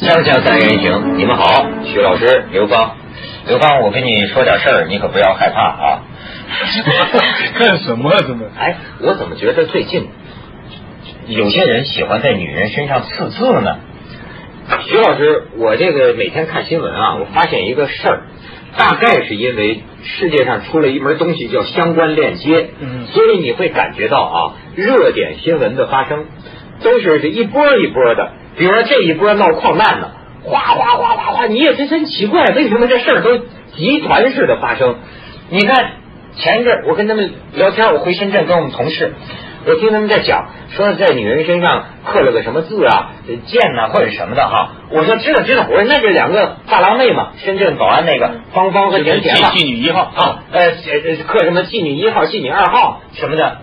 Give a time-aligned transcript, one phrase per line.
[0.00, 2.96] 锵锵三人行，你们好，徐老师刘芳，
[3.46, 6.02] 刘芳，我跟你说点事儿，你可不要害怕啊。
[7.58, 8.10] 干什么？
[8.22, 8.46] 怎么？
[8.58, 10.08] 哎，我怎么觉得最近
[11.26, 13.76] 有些人喜欢在女人身上刺字呢？
[14.88, 18.22] 徐老师，我这个每天看新闻啊，我发现一个事儿，
[18.78, 24.38] 大概是因为世界上出了一门东西叫相关链接，嗯所以你会感觉到啊，
[24.76, 26.24] 热点新闻的发生
[26.82, 30.10] 都是这一波一波的，比如说这一波闹矿难呢，
[30.44, 33.38] 哗哗哗哗哗，你也是真奇怪，为什么这事儿都
[33.76, 34.96] 集团式的发生？
[35.48, 35.92] 你看
[36.36, 39.14] 前一阵我跟他们聊天，我回深圳跟我们同事。
[39.66, 44.70] 我听他们在讲，说在女人身上刻了个什么字啊，呃剑呐、或者什么的哈。
[44.90, 53.58] 我说知道知道，我说那就两个大郎妹嘛，深圳保安那个芳芳和甜甜嘛，妓女一号啊，呃呃刻什么妓女一号、妓女二号什么的，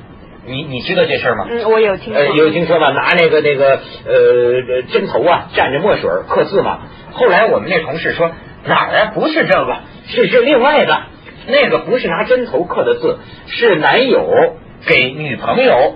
[0.48, 1.46] 你你知道这事儿吗？
[1.50, 2.22] 嗯，我有听说。
[2.22, 2.92] 呃，有听说吧？
[2.92, 6.80] 拿那个那个呃针头啊，蘸着墨水刻字嘛。
[7.12, 8.32] 后来我们那同事说
[8.66, 9.12] 哪儿啊？
[9.14, 11.04] 不是这个，是是另外的，
[11.48, 15.96] 那个不是拿针头刻的字，是男友给女朋友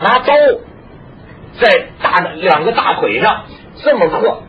[0.00, 0.34] 拿刀
[1.60, 3.46] 在大的两个大腿上
[3.82, 4.42] 这么刻。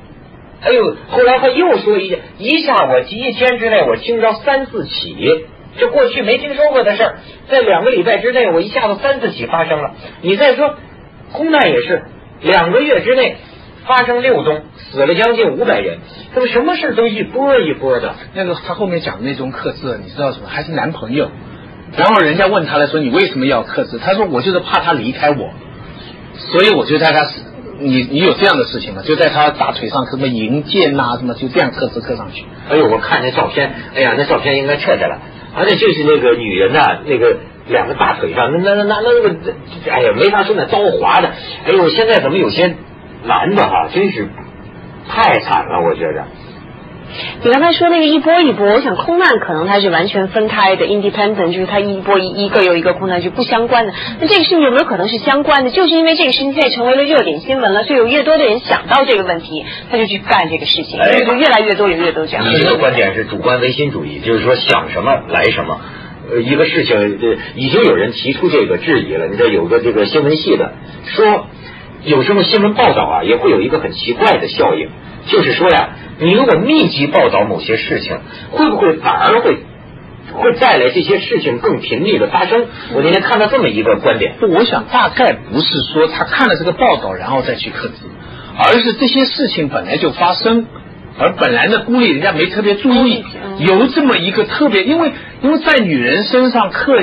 [0.63, 5.45] 哎呦，后来他又说一一下，我一天之内我听着三四起，
[5.77, 7.15] 这过去没听说过的事儿，
[7.49, 9.93] 在两个礼拜之内，我一下子三四起发生了。
[10.21, 10.75] 你再说，
[11.31, 12.03] 空难也是
[12.41, 13.37] 两个月之内
[13.85, 15.99] 发生六宗，死了将近五百人，
[16.33, 18.15] 怎么什么事都一波一波的？
[18.33, 20.47] 那个他后面讲的那种刻字，你知道什么？
[20.47, 21.29] 还是男朋友。
[21.97, 23.99] 然后人家问他了，说你为什么要刻字？
[23.99, 25.51] 他说我就是怕他离开我，
[26.37, 27.43] 所以我就在他死
[27.81, 29.01] 你你有这样的事情吗？
[29.03, 32.45] 就在他大腿上什么银剑呐、什么就这样刻字刻上去。
[32.69, 35.19] 哎呦，我看那照片，哎呀，那照片应该撤下来。
[35.55, 39.35] 而且就是那个女人呐、那个两个大腿上，那那那那那个，
[39.91, 41.29] 哎呀，没法说那刀划的。
[41.65, 42.75] 哎呦，现在怎么有些
[43.25, 44.27] 男的哈、真是
[45.09, 46.25] 太惨了，我觉得。
[47.43, 53.93] 你刚才说那个一波一波，我想空难可能它是完全分开的，independent，就是它一波一一个又一个空难就不相关的。
[54.19, 55.71] 那这个事情有没有可能是相关的？
[55.71, 62.45] 就是因为这个事情现在成为了热点新闻了，所以有越多的人想到这个问题，他就去干这个事情，哎所以就越来越多有越多这样。
[62.47, 65.81] 你这个观点是主观唯心主义，就是说想什么来什么。
[66.31, 69.27] 呃，一个事情，呃，已经有人提出这个质疑了。
[69.27, 70.71] 你知道有个这个新闻系的
[71.03, 71.47] 说，
[72.03, 74.89] 有时候新闻报道啊，也会有一个很奇怪的效应，
[75.27, 75.89] 就是说呀，
[76.19, 78.17] 你如果密集报道某些事情，
[78.51, 79.57] 会不会反而会
[80.33, 82.65] 会带来这些事情更频密的发生？
[82.95, 88.05] 我那天看到这么一个观点，我想大概不是说他看了这个报道然后再去刻字，
[88.57, 90.65] 而是这些事情本来就发生，
[91.19, 93.23] 而本来呢孤立人家没特别注意，
[93.59, 95.11] 有这么一个特别，因为
[95.43, 96.97] 因为在女人身上刻，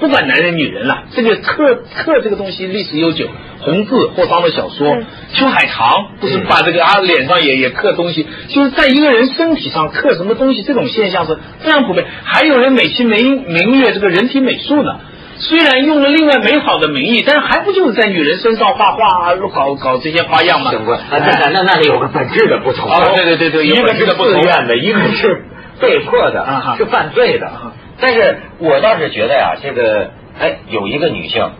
[0.00, 3.28] 不管男人女人了，这个刻刻这个东西历史悠久，
[3.60, 15.00] 红字霍桑的小说，嗯秋海棠不是把这个啊脸上也也刻东西，就是在一个人身体上刻什么东西，这种现象是非常普遍，还有人美其名名曰这个人体美术呢。
[15.42, 20.70] 虽然用了另外美好的名义，但是还不就是在女人身上画画、啊搞搞这些花样吗？
[21.10, 22.90] 那那那那里有个本质的不同。
[22.90, 25.44] 哦对对对对一个是不同自愿的，一个是
[25.80, 27.72] 被迫的，啊是犯罪的啊。
[28.00, 31.50] 但是我倒是觉得呀，这个哎，有一个女性，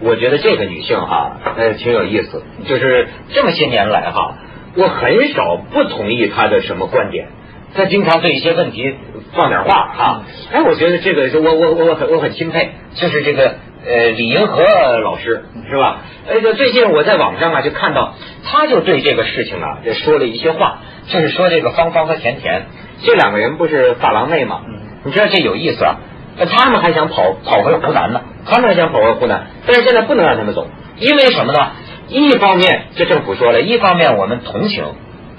[0.00, 2.42] 我觉得这个女性哈，呃，挺有意思。
[2.66, 4.34] 就是这么些年来哈，
[4.76, 7.28] 我很少不同意她的什么观点。
[7.74, 8.94] 她经常对一些问题
[9.34, 10.22] 放点话哈，
[10.52, 13.56] 哎，我觉得这个是我我我我很我很钦佩，就是这个
[13.86, 14.64] 呃李银河
[15.02, 16.00] 老师是吧？
[16.26, 18.14] 呃，这最近我在网上啊就看到，
[18.44, 22.66] 他就对这个事情啊就说了一些话，就是说这个芳芳和甜甜
[23.02, 24.62] 这两个人不是发廊妹吗？
[25.04, 25.96] 你知道这有意思啊？
[26.36, 31.70] 那他们还想跑跑回湖南呢，他们还想跑回湖南，但是现在不能让他们走，因为什么呢？
[32.08, 34.84] 一方面，这政府说了，一方面我们同情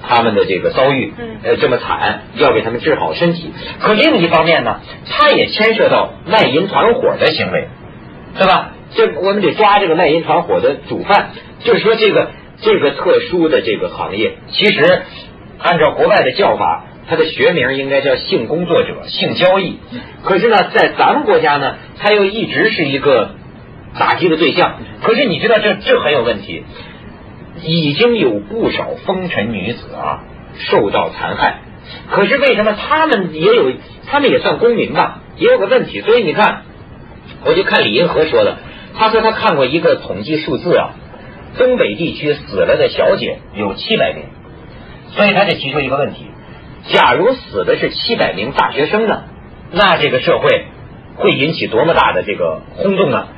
[0.08, 3.52] 他们的这个遭遇，嗯呃，这么惨，要给他们治好身体。
[3.80, 7.68] 可另一方面呢，他也牵涉到卖淫团伙的行为，
[8.38, 8.70] 对吧？
[8.94, 15.02] 这我们得抓这个卖淫团伙的主犯，就是说这个这个特殊的这个行业，其实
[15.58, 19.80] 按照国外的叫法，它的学名应该叫性工作者、性交易。
[20.22, 23.34] 可是呢，在咱们国家呢，它又一直是一个
[23.98, 24.76] 打击的对象。
[25.02, 26.62] 可是你知道这这很有问题，
[27.62, 30.22] 已经有不少风尘女子啊
[30.56, 31.62] 受到残害。
[32.10, 33.72] 可是为什么他们也有，
[34.06, 36.02] 他们也算公民吧，也有个问题。
[36.02, 36.62] 所以你看，
[37.44, 38.58] 我就看李银河说的，
[38.96, 40.90] 他说他看过一个统计数字啊，
[41.58, 44.26] 东北地区死了的小姐有七百名，
[45.08, 46.26] 所以他就提出一个问题：
[46.88, 49.24] 假如死的是七百名大学生呢，
[49.72, 50.66] 那这个社会
[51.16, 53.28] 会引起多么大的这个轰动呢？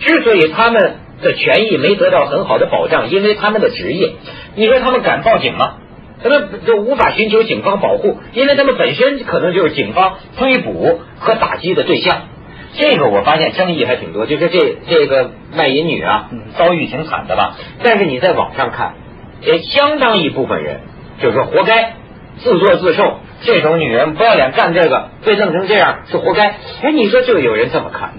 [0.00, 4.12] 之所以他们的权益没得到很好的保障，因为他们的职业，
[4.54, 5.74] 你说他们敢报警吗？
[6.22, 12.28] 他们就无法寻求警方保护，因为他们本身可能就是警方追捕和打击的对象。
[12.74, 17.56] 这个我发现争议还挺多，就是这这个卖淫女啊，遭遇挺惨的吧？
[17.82, 18.94] 但是你在网上看，
[19.40, 20.82] 也相当一部分人
[21.20, 21.94] 就是说活该，
[22.38, 26.56] 自作自受，这种女人不要脸干这个，被弄成这样是活该。
[26.82, 28.12] 哎，你说就有人这么看？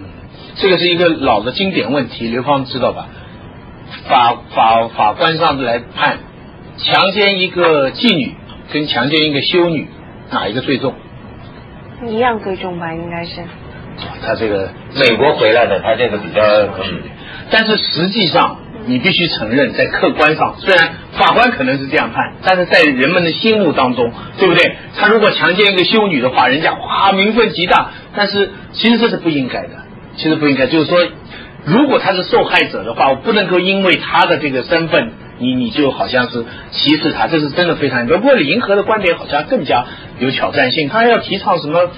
[0.55, 3.07] 这个是一个老的经典问题，刘芳知道吧？
[4.07, 6.17] 法法法官上来判，
[6.77, 8.35] 强奸一个妓女
[8.71, 9.87] 跟强奸一个修女，
[10.31, 10.93] 哪一个最重？
[12.07, 13.41] 一样最重吧，应该是。
[14.25, 16.41] 他这个美国回来的，他这个比较。
[17.51, 24.75] 但是实际上，你必须承认，在客观上，虽然法官可能是这样判，但是在人们的心目当中，对不对？
[24.97, 27.91] 他如果强奸一个修女的话，人家哇名分极大。
[28.15, 29.69] 但是其实这是不应该的，
[30.17, 30.67] 其实不应该。
[30.67, 30.99] 就是说，
[31.65, 38.05] 如果他是受害者的话，我不能够因为他的这个身份，你你就好像是歧视他，这是真的非常。
[38.07, 39.85] 不过李银河的观点好像更加
[40.19, 41.89] 有挑战性，他要提倡什么？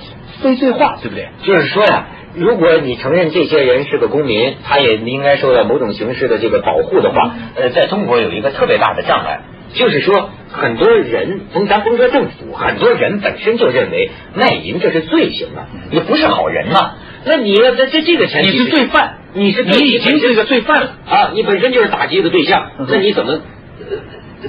[0.42, 1.30] 非罪化，对不对？
[1.44, 9.42] 就是说呀，如果你承认这些人是个公民，他也应该受到某种形式的这个保护的话，呃，在中国有一个特别大的障碍，
[9.74, 16.96] 就是说很多人，甭咱甭说政府，很多人本身就认为卖淫这是罪行啊，你不是好人嘛？
[17.26, 23.40] 那你要在这这个前提，你是罪犯，你是你已经是个罪犯了啊，你本身就是打击的对象，那你怎么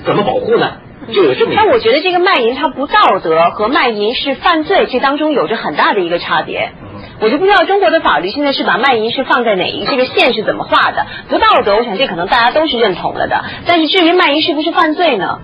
[0.04, 0.78] 怎么保护呢？
[1.12, 1.52] 就有这么。
[1.54, 6.72] 但我觉得这个卖淫它不道德和卖淫是犯罪，这当中有着很大的一个差别。
[7.20, 11.06] 我就不知道中国的法律现在是把卖淫是放在哪一这个线是怎么画的？
[11.28, 13.44] 不道德，我想这可能大家都是认同了的。
[13.66, 15.40] 但是至于卖淫是不是犯罪呢？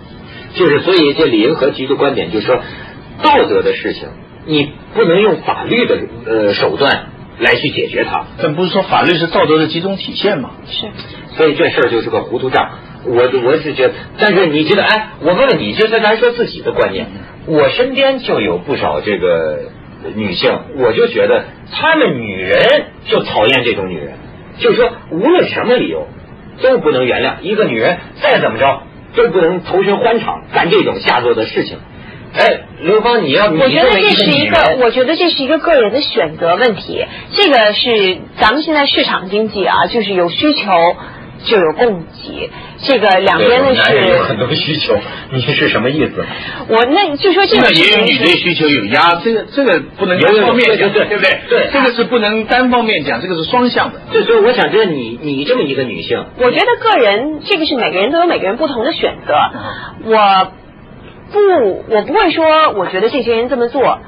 [0.55, 2.61] 就是所以这李银河提出观点，就是说
[3.23, 4.09] 道德的事情，
[4.45, 7.07] 你不能用法律的呃手段
[7.39, 8.27] 来去解决它。
[8.43, 10.51] 但不是说法律是道德的集中体现吗？
[10.67, 10.89] 是。
[11.37, 12.71] 所以这事儿就是个糊涂账。
[13.05, 13.15] 我
[13.45, 17.07] 我是觉得，但是你觉得，哎，我问问你，就是咱说自己的观念，
[17.47, 19.59] 我身边就有不少这个
[20.15, 24.15] 女性，我就觉得她们女人就讨厌这种女人，
[24.59, 26.07] 就是说无论什么理由
[26.61, 28.83] 都不能原谅一个女人，再怎么着
[29.15, 31.79] 都不能投身欢场干这种下作的事情。
[32.35, 40.97] 哎，刘芳，你要我觉得这是一个，我觉得这是一个个人的选择问题，这个是咱们现在市场经济啊，就是有需求。
[41.45, 42.51] 就有供给，
[42.83, 44.97] 这个两边的是有很多需求，
[45.31, 46.25] 你是什么意思？
[46.69, 51.41] 我那就说这个也有女的需求有压，这个这个不能单方面讲，对不对？
[51.49, 54.01] 对，这个是不能单方面讲，这个是双向的。
[54.25, 59.35] 所以我想知道你你这么一个女性，我觉得个人这个是每个人都有每个人不同的选择，
[60.05, 60.53] 我
[61.33, 64.01] 不我不会说我觉得这些人这么做啊。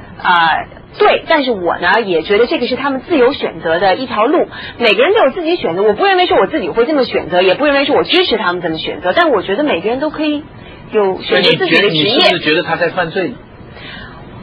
[0.96, 4.46] 对，但是我呢也觉得这个是他们自由选择的一条路，
[4.78, 5.82] 每个人都有自己选择。
[5.82, 9.12] 我不认为是我自己会这么选择，也不认为是我支持他们这么选择。
[9.12, 10.44] 但我觉得每个人都可以
[10.92, 12.14] 有选择自己的职业。
[12.14, 13.34] 你是不是觉得他在犯罪？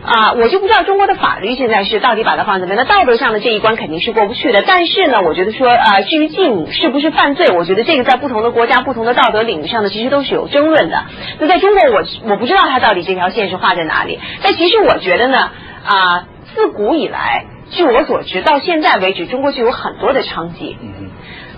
[0.03, 2.83] 啊，我就不知道中国的法律现在是到底把它放怎么样。
[2.83, 4.63] 那道德上的这一关肯定是过不去的。
[4.65, 11.03] 但是呢，我觉得说啊，至于继母是不是犯罪，我觉得这个在不同的国家、不同的道德领域上呢，其实都是有争论的。
[11.39, 14.19] 那在中国，我我不知道他到底这条线是画在哪里。
[14.43, 15.51] 但其实我觉得呢，
[15.85, 16.27] 啊。
[16.55, 20.75] 自古以来，据我所知，到现在为止，中国就有很多的娼妓。
[20.81, 21.09] 嗯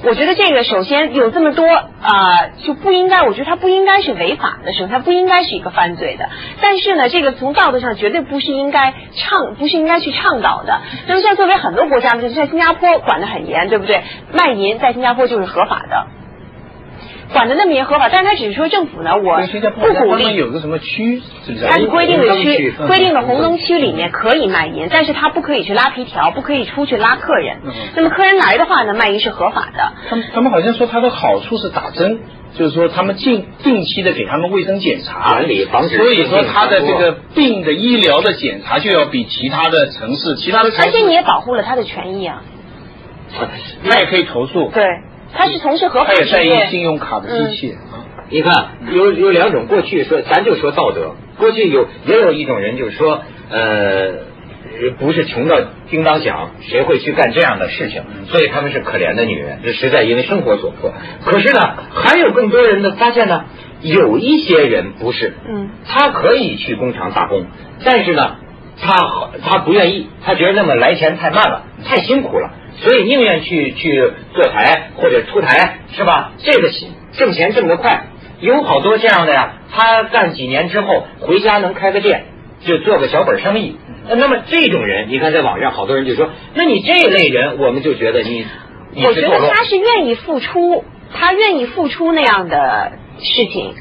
[0.05, 6.27] 我觉得这个首先有这么多啊，就不应该，我觉得它不应该是违法的，首先它不应该是一个犯罪的。
[6.59, 10.81] 但是呢，这个从道德上绝对不是应该倡，不是应该去倡导的。
[11.07, 14.03] 那么像作为很多国家就，像新加坡管得很严，对不对？
[14.33, 16.07] 卖淫在新加坡就是合法的。
[17.33, 20.35] 管的那么严合法，但是他只是说政府呢，我不鼓励。
[20.35, 21.21] 有个什么区，
[21.69, 27.57] 它是规定的区，规定的红灯区里面可以卖淫，但是他不可以去拉皮条，不可以出去拉客人。
[27.95, 29.93] 那么客人来的话呢，卖淫是合法的。
[30.09, 32.19] 他们他们好像说他的好处是打针，
[32.55, 35.97] 就是说他们定定期的给他们卫生检查，管理防止。
[35.97, 40.89] 所以说他的这个病的医疗的检查就要比其他的城市，其他的城市。
[40.89, 42.41] 而且你也保护了他的权益啊。
[43.89, 44.71] 他也可以投诉。
[44.73, 44.83] 对。
[45.33, 48.05] 他是从事合法他也在意信用卡的机器啊。
[48.29, 54.13] 你看，有有两种，过去说咱就说道德，过去有也有一种人就是说，呃，
[54.97, 55.59] 不是穷到
[55.89, 58.01] 叮当响，谁会去干这样的事情？
[58.29, 60.93] 所以他们是可怜的女人，这实在因为生活所迫。
[61.23, 61.59] 可是呢，
[61.93, 63.45] 还有更多人的发现呢，
[63.81, 67.45] 有一些人不是，嗯，他可以去工厂打工，
[67.83, 68.37] 但是呢，
[68.81, 68.95] 他
[69.43, 72.51] 他不愿意，他觉得那么来钱太慢了，太辛苦了。
[72.81, 76.33] 所以宁愿去去坐台或者出台是吧？
[76.39, 76.69] 这个
[77.13, 78.07] 挣钱挣得快，
[78.39, 79.53] 有好多这样的呀。
[79.71, 82.25] 他干几年之后回家能开个店，
[82.65, 83.77] 就做个小本生意。
[84.09, 88.45] 那么这种人，你看在网上好多人就说，那你这类人，我们就觉得你，
[88.95, 93.75] 我觉得他是愿意付出，他愿意付出那样的事情。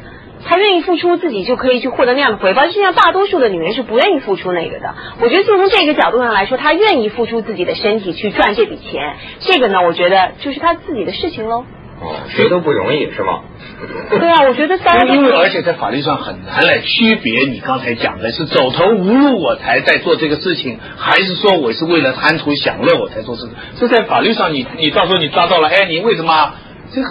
[0.45, 4.95] 她愿意付出自己就可以去获得那样的回报，就像大多数的女人是不愿意付出那个的。
[5.21, 11.65] 我觉得就从这个角度上来说，她愿意付出自己的身体去赚这笔钱，这个呢，我觉得就是她自己的事情喽。
[12.01, 13.43] 哦，谁都不容易是吗？
[14.11, 23.55] 对啊，我觉得大家因为而且在法律上很难来区别你刚才讲的是走投无路我才在做这个事情，还是说我是为了贪图享乐我才做事情？
[23.79, 26.55] 这在法律上你你到时候你抓到了，哎，你为什么
[26.93, 27.09] 这个？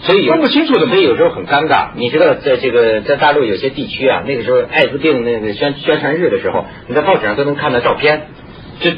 [0.00, 1.88] 所以分不清楚的所以有时候很尴尬。
[1.96, 8.22] 你知道，在这个在大陆有些地区啊，那个时候艾滋病那个宣宣传日的时候，你在报纸上都能看到照片，
[8.80, 8.90] 就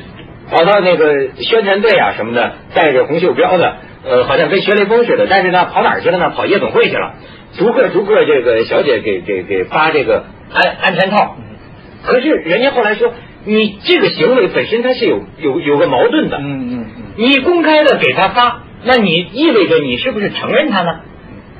[0.50, 5.26] 跑到那个宣传队啊什么的，带着红袖标的，呃，好像跟学雷锋似的。
[5.28, 6.30] 但是呢，跑哪儿去了呢？
[6.30, 7.14] 跑夜总会去了，
[7.56, 11.37] 逐个逐个这个小姐给给给发这个安安全套。
[12.02, 13.12] 可是人家后来说，
[13.44, 16.38] 你这个行为本身它是有有有个矛盾的。
[16.38, 17.02] 嗯嗯嗯。
[17.16, 21.00] 你公开的给他发，那你意味着你是不是承认他呢？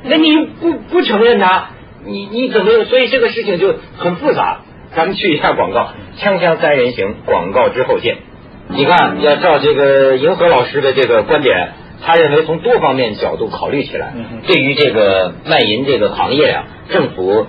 [0.03, 1.71] 那你不不承认他，
[2.07, 2.85] 你你怎么？
[2.85, 4.63] 所以这个事情就很复杂。
[4.97, 8.17] 咱们去一下广告，锵锵三人行，广告之后见。
[8.69, 11.73] 你看，要照这个银河老师的这个观点，
[12.03, 14.15] 他认为从多方面角度考虑起来，
[14.47, 17.47] 对于这个卖淫这个行业啊，政府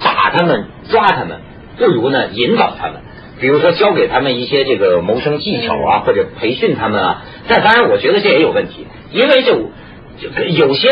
[0.00, 1.40] 打他们、抓他们，
[1.78, 3.02] 不如呢引导他们。
[3.40, 7.24] 比如说教给他们一些这个谋生技巧啊，或者培训他们啊。
[7.48, 9.70] 但当然，我觉得这也有问题，因为就
[10.18, 10.88] 就有些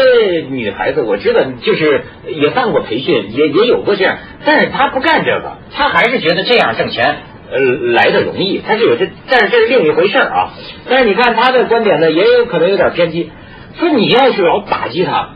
[0.51, 7.17] 女孩子我知道，就是也办过培训，也也有过这样，但是她不干这个，她还是觉得这样挣钱
[7.51, 10.53] 呃来的容易，她是有这，但是这是另一回事儿啊。
[10.89, 13.31] 但是你看她的观点呢，也有可能有点偏激，
[13.79, 15.31] 说你要是老打击她，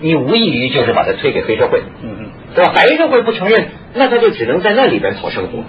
[0.00, 2.74] 你无异于就是把她推给黑社会，嗯嗯，对吧？
[2.76, 5.64] 黑社会不承认，那他就只能在那里边讨生活。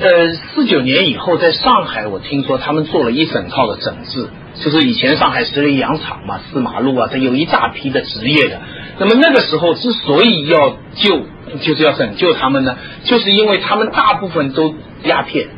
[0.00, 8.62] 呃，四九年以后，在上海，我听说他们做了一整套的整治，就是以前上海十里洋场嘛，四马路啊，这有一大批的职业的。
[8.98, 11.20] 那么那个时候之所以要救，
[11.60, 15.48] 就是要拯救他们呢，就是因为他们大部分都鸦片，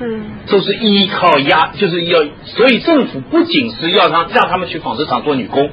[0.00, 5.70] 嗯，都是依靠鸦，就是要，所以政府不仅是要让让他们去纺织厂做女工。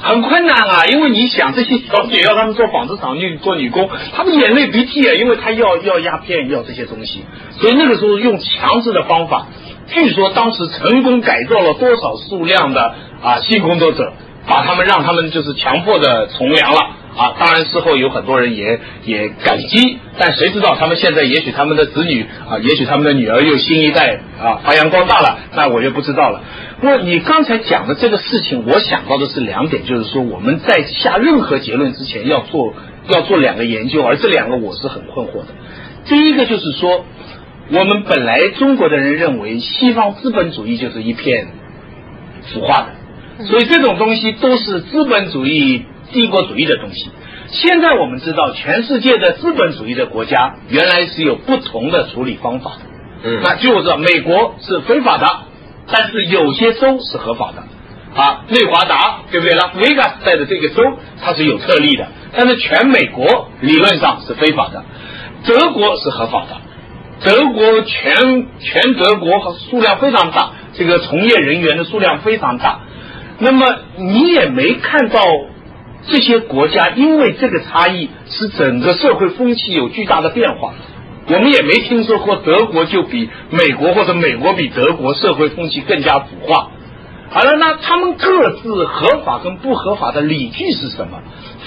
[0.00, 7.24] 很困难啊，因为你想这些小姐要他们做纺织厂女做女工，他们眼泪鼻涕啊，因为他要要鸦片要这些东西，
[7.58, 9.48] 所以那个时候用强制的方法，
[9.88, 14.12] 据说当时成功改造了多少数量的啊性工作者，
[14.46, 16.78] 把他们让他们就是强迫的从良了。
[17.16, 17.34] 啊。
[17.38, 26.42] 当然事后有很多人也也感激，但谁知道他们现在也许他们的子女啊，也许他们的女儿又新一代啊发扬光大了，那我就不知道了。
[26.80, 32.72] 不过你刚才讲的这个事情，我想到的是两点，就是说我们在下任何结论之前要做
[33.08, 35.48] 要做两个研究，而这两个我是很困惑的。
[36.04, 37.04] 第一个就是说，
[37.70, 41.48] 我们本来中国的人认为西方资本主义就是一片
[42.52, 42.86] 腐化
[43.38, 47.10] 的，所以这种东西都是资本主义、帝国主义的东西。
[47.50, 52.78] 现在我们知道，全世界的资本主义的国家原来是有不同的处理方法的。
[53.24, 55.26] 嗯那据我知道，美国是非法的，
[55.90, 57.64] 但是有些州是合法的。
[58.14, 59.54] 啊，内华达对不对？
[59.54, 60.82] 拉斯维加斯在的这个州
[61.22, 64.82] 它是有特例的，但是全美国理论上是非法的，
[65.46, 66.56] 德国是合法的。
[67.20, 72.80] 德国全全德国和数量非常大，这个从业人员的数量非常大。
[73.38, 73.66] 那么
[73.98, 75.20] 你也没看到
[76.08, 80.74] 这些国家因为这个差异，使整个社会风气有巨大的变化。
[81.30, 86.70] 我们也没听说过德国就比美国或者美国比德国社会风气更加腐化。
[87.30, 91.20] 好了，那他们各自合法跟不合法的理据是什么？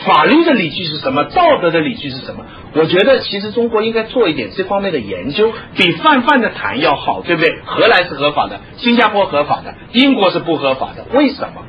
[0.04, 1.26] 法律的理据是什么？
[1.26, 2.46] 道德的理据是什么？
[2.74, 7.60] 我觉得其实中国应该做一点这方面的研究，比泛泛的谈要好，对不对？
[7.64, 11.62] 荷兰是合法的，新加坡合法的，英国是不合法的，为什么？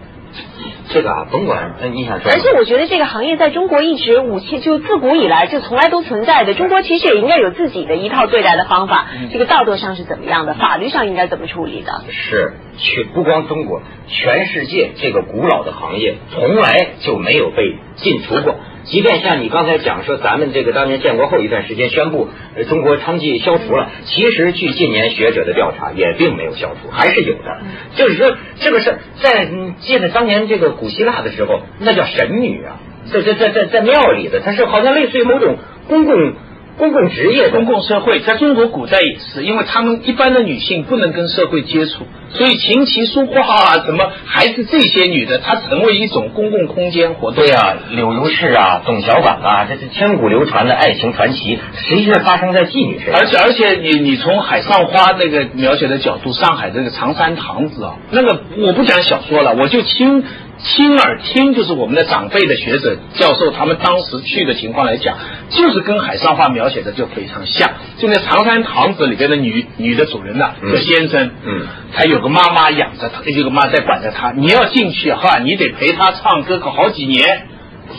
[0.92, 6.54] 这个啊，甭管，那你想说，而且我觉得这个行业在中国一直五千就自古以来就从来都存在的。
[6.54, 12.02] 中国其实也应该有自己的一套对待的方法，这个道德上是怎么样的，法律上应该怎么处理的。
[12.10, 18.56] 是全不光中国，全世界这个古老的行业从来就没有被禁除过。
[18.84, 27.62] 即便像你刚才讲说，咱们这个当年建国后一段时间宣布，呃，中国娼妓消除了，其实据近年学者的调查，也并没有消除，还是有的。
[27.94, 32.80] 就是说，这个事儿在嗯记得当年这个古希腊的时候，那叫神女啊，
[33.12, 35.56] 在在在在在庙里的，它是好像类似于某种
[35.88, 36.34] 公共
[36.82, 47.44] 公共职业公共社会在中国古代也是，因为他们一般的女性不能跟社会接触，所以琴棋书画啊，什么还是这些女的，她成为一种公共空间活动。
[47.44, 53.20] 对啊、柳如是啊，董小宛啊，这是千古流传的爱情传奇，实际上发生在妓女身上。
[53.20, 60.24] 而且而且你你从海上花那个描写的角度，上海这个长山堂子啊，那个我不讲小说了，我就亲
[60.64, 65.18] 亲耳听，就是我们的长辈的学者、教授他们当时去的情况来讲，
[65.50, 67.72] 就是跟海上画描写的就非常像。
[67.98, 74.30] 就那长山堂子里边的女女的主人呐，叫先生，嗯，他有个妈妈养着他，有个妈在管着他。
[74.30, 77.48] 你要进去哈，你得陪他唱歌个好几年，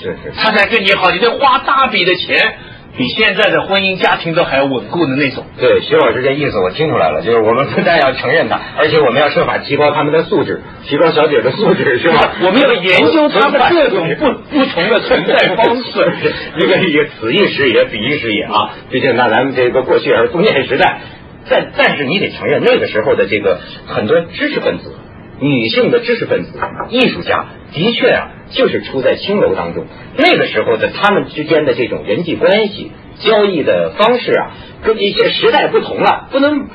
[0.02, 2.56] 是是，他才跟你好，你得花大笔的钱。
[2.96, 5.44] 比现在的婚姻家庭都还要稳固的那种。
[5.60, 12.36] 对，徐老师这意思我听出来了，就是我们不但要承认他，而且我们要设法提高他们的素质，提高小姐的素质，是吧？
[12.44, 16.14] 我们要研究他们各种不不同的存在方式。
[16.60, 18.76] 一个也此一时也，彼一时也啊！
[18.92, 21.02] 毕竟那咱们这个过去是封建时代，
[21.50, 24.96] 但但是你得承认那个时候的这个很多知识分子。
[25.42, 26.58] 女性的知识分子、
[26.90, 29.86] 艺术家的确啊，就是出在青楼当中。
[30.18, 34.52] 那个时候的他们之间的这种人际关系、交易的方式啊，
[34.84, 36.68] 跟一些时代不同了，不能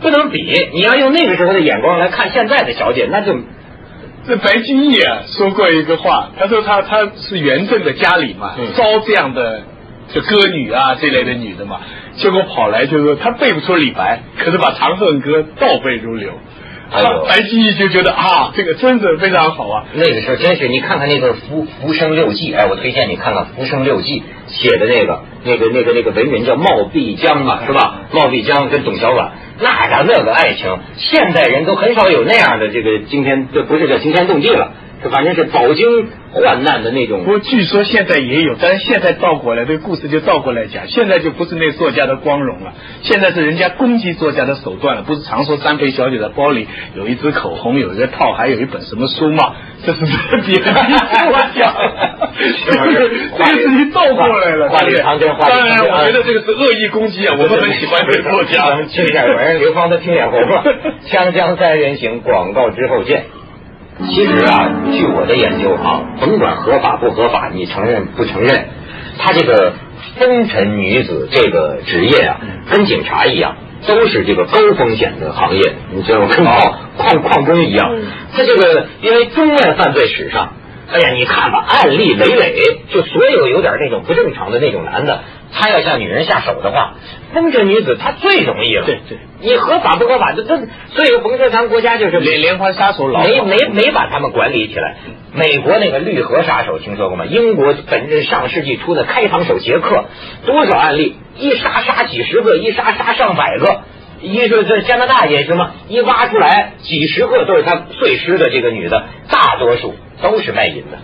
[0.00, 0.44] 不能比。
[0.72, 3.34] 你要用那个时候的眼光来看现在的小姐，那就
[4.28, 9.62] 那白居易啊说过一个话，他说他他是元正的家里嘛，招这样的
[10.12, 11.80] 就歌女啊这类的女的嘛，
[12.16, 16.32] 结果跑来就说他背不出李白，可是把《长恨歌》倒背如流。
[17.28, 19.84] 白居易就觉得啊，这个真的非常好啊。
[19.94, 28.02] 那个时候真是，你看看那个《浮浮生六记》，哎，我推荐你看看《浮生六记》写的那个那个那个那个文人叫冒辟疆嘛，是吧？
[28.12, 34.72] 冒辟疆跟董小宛，那家那个爱情，现代人都很少有那样的这个惊天，这不是叫惊天动地了。
[35.02, 37.24] 这反正是饱经患难的那种。
[37.24, 42.72] 不过据说现在也有，但是现在倒过来，这个故事就倒过来讲，现在就不是那作家的光荣了，
[43.02, 45.02] 现在是人家攻击作家的手段了。
[45.02, 49.54] 不是常说三陪小姐的包里有一支口红，有一个套，还有一本什么书吗？
[49.84, 51.74] 这是别人我讲，
[52.66, 54.68] 这个事情倒过来了。
[54.70, 58.82] 话里藏针，话里当然，我觉得这个是恶意攻击啊，我们很喜欢这个作家。
[58.86, 60.64] 去下有人流芳的听脸红了，
[61.06, 63.26] 锵锵三人行，广告之后见。
[63.98, 68.68] 其实啊，据我的研究啊，甭管合法不合法，你承认不承认，
[69.18, 69.72] 他这个
[70.18, 75.62] 风尘女子这个职业啊，跟警察一样，都是这个高风险的行业。
[75.94, 76.28] 你知道吗？
[76.28, 76.60] 跟矿
[76.98, 77.94] 矿矿工一样，
[78.34, 80.52] 他这个因为中外犯罪史上，
[80.92, 82.54] 哎呀，你看吧，案例累累，
[82.92, 85.22] 就所有有点那种不正常的那种男的。
[85.58, 86.96] 他要向女人下手的话，
[87.32, 88.84] 风尘女子她最容易了。
[88.84, 90.34] 对对，你合法不合法？
[90.34, 90.58] 这这，
[90.90, 94.96] 所以甭说咱国家就是连连环杀手老，没没没把他们管理起来。
[95.32, 97.24] 美国那个绿河杀手听说过吗？
[97.24, 100.04] 英国本上世纪初的开膛手杰克，
[100.44, 103.80] 多少案例，一杀杀几十个，一杀杀上百个。
[104.20, 105.72] 一说这加拿大也是吗？
[105.88, 110.98] 一挖出来几十个都是他碎尸的这个女的，大多数都是卖淫的。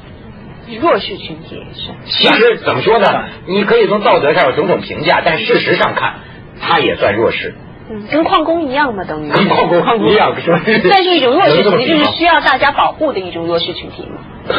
[0.76, 3.24] 弱势群体是，其实怎么说呢？
[3.46, 6.14] 你可以从道德上有种种评价，但事实上看，
[6.60, 7.54] 他也算弱势。
[7.90, 9.30] 嗯，跟矿工一样嘛，等于。
[9.30, 10.60] 跟矿工一样是吧？
[10.64, 14.18] 算是一种弱势群体，就是需要大家保护的一种弱势群体嘛。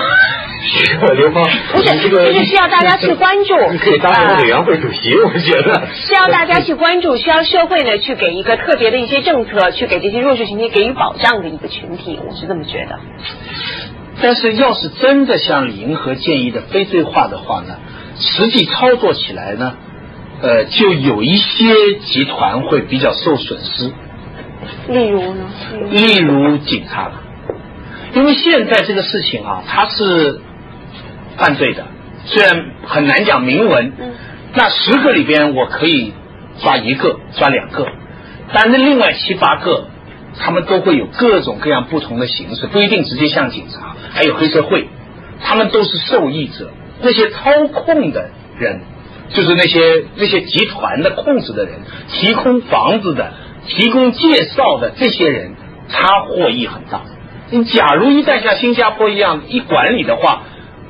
[1.16, 3.54] 刘芳， 不是，就是需要大家去关注。
[3.72, 5.88] 你可以当一个委员会主席，我觉得。
[5.94, 12.98] 需要大家去关注，需要社会呢去给一个特别的一些政策，去给这些弱势群体给予保障的一个群体，我是这么觉得。
[14.24, 17.76] 但是，要是真的像李银河建议的非罪化的话呢，
[18.18, 19.76] 实际操作起来呢，
[20.42, 23.92] 呃，就有一些集团会比较受损失。
[24.88, 25.44] 例如呢？
[25.92, 27.12] 例如警察，
[28.16, 30.40] 因为现在这个事情啊，它是
[31.36, 31.86] 犯罪的，
[32.24, 33.92] 虽然很难讲明文。
[34.00, 34.14] 嗯。
[34.56, 36.14] 那十个里边，我可以
[36.62, 37.86] 抓一个，抓两个，
[38.54, 39.88] 但是另外七八个。
[40.36, 44.88] 他们都会有各种各样不同的形式，不一定直接像警察，还有黑社会，
[45.42, 46.72] 他们都是受益者。
[47.02, 48.82] 那些操控的人，
[49.30, 53.34] 就是那些那些集团的控制的人，提供房子的、
[53.68, 55.56] 提供介绍的这些人，
[55.90, 57.02] 他获益很大。
[57.50, 60.44] 你假如一旦像新加坡一样一管理的话。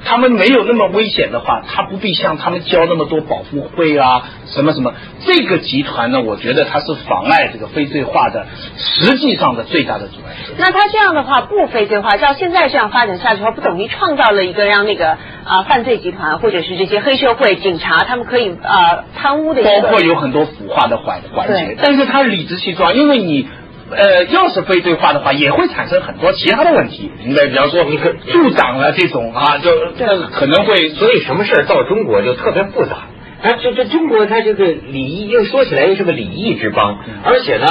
[0.05, 4.93] 他们没有那么危险的话，他不必向他们交那么多保护费啊，什么什么。
[5.25, 8.45] 这个集团呢，我觉得它是妨碍这个非罪化的，
[8.77, 10.35] 实际上的最大的阻碍。
[10.57, 21.77] 那他这样的话不非罪化，照现在这样发展下去的话，不等于创造了一个让那个啊犯罪集团或者是这些黑社会、警察他们可以啊贪污的，包括有很多腐化的环环节。
[21.81, 23.47] 但是他理直气壮，因为你。
[23.95, 27.11] 呃，要是非对话的话，也会产生很多其他的问题。
[27.23, 27.97] 应该比方说，你
[28.31, 30.89] 助长了这种啊，就这可能会。
[30.89, 33.07] 所以什么事儿到中国就特别复杂。
[33.41, 37.65] 哎，这这中国它这个礼仪，又说起来又是个礼仪之邦，而且呢，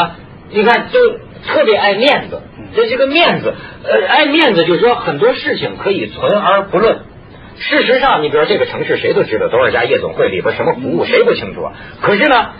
[0.51, 0.99] 你看就
[1.47, 2.43] 特别爱面子。
[2.75, 3.55] 这这个面子，
[3.85, 7.01] 呃，爱面子就是说很多事情可以存而不论。
[7.59, 11.73] 事实上，你比如这个城市，谁都知道多少家夜总会里边什么服务，谁不清楚啊？
[12.01, 12.53] 可是呢，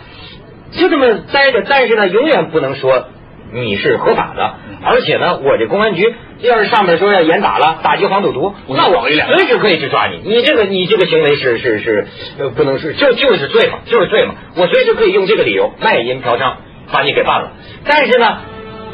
[0.71, 3.07] 就这么待着，但是呢，永远不能说。
[3.53, 10.21] 你是合法的，而且呢，我这公安局要是上面说要严打了，打击黄赌毒，那我随时可以去抓你。
[10.23, 12.07] 你这个你这个行为是是是
[12.39, 14.33] 呃不能是就就是罪嘛，就是罪嘛。
[14.55, 16.55] 我随时可以用这个理由卖淫嫖娼
[16.91, 17.51] 把你给办了。
[17.85, 18.39] 但是呢，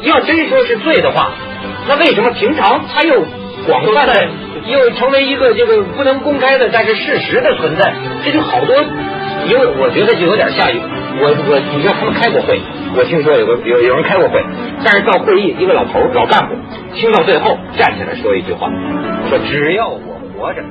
[0.02, 1.32] 要真说是罪的话，
[1.88, 3.24] 那为什么平常他又
[3.66, 4.28] 广泛的
[4.66, 7.94] 又成为一个这个不能公开的但是事实的存在？
[8.24, 8.76] 这就好多，
[9.48, 10.70] 因为我觉得就有点像
[11.18, 12.60] 我我你知道他们开过会。
[12.96, 14.44] 我听说有个有有人开过会，
[14.84, 16.54] 但是到会议一个老头老干部
[16.94, 18.70] 听到最后站起来说一句话，
[19.28, 20.00] 说只要我
[20.36, 20.62] 活着。